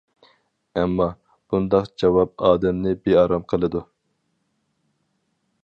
ئەمما، 0.79 1.05
بۇنداق 1.53 1.91
جاۋاب 2.03 2.33
ئادەمنى 2.47 2.95
بىئارام 3.05 3.45
قىلىدۇ. 3.53 3.85